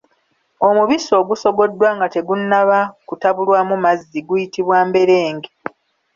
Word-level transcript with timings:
Omubisi 0.67 1.11
ogusogoddwa 1.21 1.89
nga 1.95 2.07
tegunnaba 2.13 2.79
kutabulwamu 3.07 3.75
mazzi 3.83 4.19
guyitibwa 4.27 4.77
mberenge. 4.89 5.49